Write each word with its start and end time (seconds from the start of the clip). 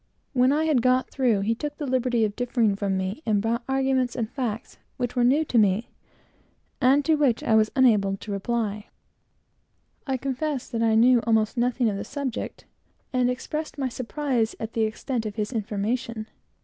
When 0.33 0.51
I 0.51 0.63
had 0.65 0.81
got 0.81 1.11
through, 1.11 1.41
he 1.41 1.53
took 1.53 1.77
the 1.77 1.85
liberty 1.85 2.25
of 2.25 2.35
differing 2.35 2.75
from 2.75 2.97
me, 2.97 3.21
and, 3.23 3.43
to 3.43 3.49
my 3.49 3.53
surprise, 3.55 3.59
brought 3.67 3.75
arguments 3.75 4.15
and 4.15 4.31
facts 4.31 4.77
connected 4.95 4.97
with 4.97 5.09
the 5.09 5.13
subject 5.13 5.15
which 5.15 5.15
were 5.15 5.23
new 5.23 5.45
to 6.81 6.93
me, 6.95 7.01
to 7.03 7.15
which 7.17 7.43
I 7.43 7.53
was 7.53 7.67
entirely 7.69 7.89
unable 7.93 8.17
to 8.17 8.31
reply. 8.31 8.87
I 10.07 10.17
confessed 10.17 10.71
that 10.71 10.81
I 10.81 10.95
knew 10.95 11.19
almost 11.27 11.55
nothing 11.55 11.87
of 11.87 11.97
the 11.97 12.03
subject, 12.03 12.65
and 13.13 13.29
expressed 13.29 13.77
my 13.77 13.89
surprise 13.89 14.55
at 14.59 14.73
the 14.73 14.85
extent 14.85 15.27
of 15.27 15.35
his 15.35 15.53
information. 15.53 16.25